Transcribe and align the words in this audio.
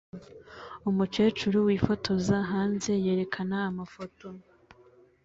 Umukecuru 0.89 1.57
wifotoza 1.67 2.35
hanze 2.51 2.91
yerekana 3.05 3.55
amafoto 3.71 4.27